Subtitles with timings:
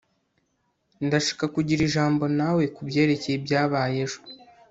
[1.05, 4.19] ndashaka kugira ijambo nawe kubyerekeye ibyabaye ejo